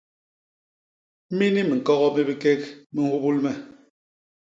[1.37, 2.61] Mini miñkogo mi bikék
[2.93, 3.51] mi nhubul me.